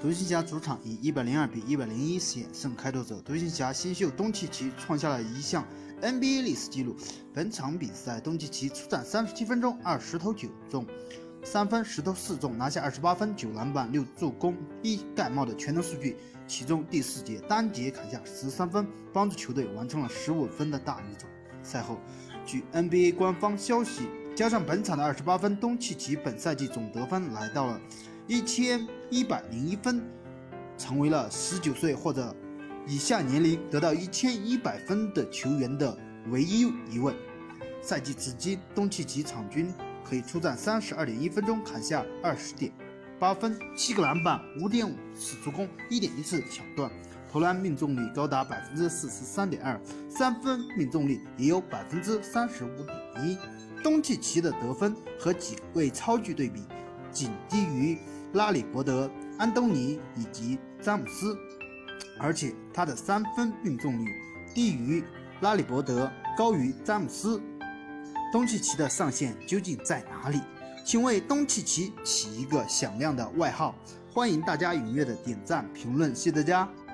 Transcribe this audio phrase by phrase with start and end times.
[0.00, 3.20] 独行侠主场以一百零二比一百零一险胜开拓者。
[3.20, 5.62] 独行侠新秀东契奇创下了一项
[6.00, 6.96] NBA 历史纪录。
[7.34, 10.86] 本场比赛，东契奇出战三十七分钟，二十投九中，
[11.44, 16.16] 三分十投四中，拿下二十八分、九篮板、六助攻、一盖帽的全能数据。
[16.46, 21.30] 其中第四节单节砍下十三分，帮助球队完成了十五分的大逆转。
[21.62, 21.98] 赛后，
[22.46, 27.78] 据 NBA 官方消息，加上本场的二十八分，东契奇本赛季总得分来到了。
[28.30, 30.00] 一千一百零一分，
[30.78, 32.32] 成为了十九岁或者
[32.86, 35.98] 以下年龄得到一千一百分的球员的
[36.28, 37.12] 唯一一位。
[37.82, 42.70] 赛季至今，东契奇场均可以出战三十二点一分钟，砍下二十点
[43.18, 46.88] 八分、七个篮板、五点五次助攻、一点一次抢断，
[47.32, 49.76] 投篮命中率高达百分之四十三点二，
[50.08, 53.36] 三分命中率也有百分之三十五点一。
[53.82, 56.62] 东契奇的得分和几位超巨对比，
[57.10, 57.98] 仅低于。
[58.34, 61.36] 拉里伯德、安东尼以及詹姆斯，
[62.18, 64.08] 而且他的三分命中率
[64.54, 65.02] 低于
[65.40, 67.42] 拉里伯德，高于詹姆斯。
[68.32, 70.40] 东契奇的上限究竟在哪里？
[70.84, 73.74] 请为东契奇起一个响亮的外号！
[74.12, 76.68] 欢迎大家踊跃的点赞评论，谢谢大家。